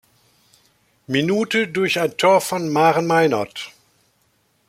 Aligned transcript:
Minute 1.05 1.67
durch 1.67 1.99
ein 1.99 2.17
Tor 2.17 2.41
von 2.41 2.69
Maren 2.69 3.05
Meinert. 3.05 3.69